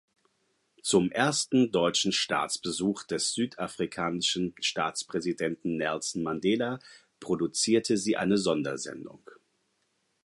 Zum 0.81 1.11
ersten 1.11 1.71
deutschen 1.71 2.11
Staatsbesuch 2.11 3.03
des 3.03 3.33
südafrikanischen 3.33 4.55
Staatspräsidenten 4.59 5.77
Nelson 5.77 6.23
Mandela 6.23 6.79
produzierte 7.19 7.95
sie 7.97 8.17
eine 8.17 8.39
Sondersendung. 8.39 9.21